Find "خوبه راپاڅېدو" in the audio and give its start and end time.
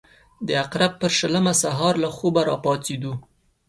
2.17-3.13